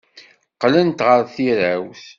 [0.53, 2.05] Qqlent ɣer tirawt.